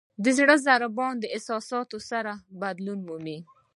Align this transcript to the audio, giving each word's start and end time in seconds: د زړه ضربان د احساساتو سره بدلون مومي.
د 0.23 0.25
زړه 0.37 0.55
ضربان 0.67 1.13
د 1.19 1.25
احساساتو 1.35 1.97
سره 2.09 2.33
بدلون 2.61 2.99
مومي. 3.07 3.39